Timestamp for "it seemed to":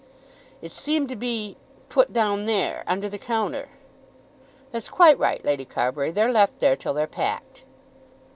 0.63-1.15